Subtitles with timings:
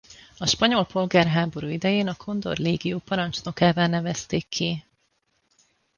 [0.37, 4.83] A spanyol polgárháború idején a Condor légió parancsnokává nevezték ki.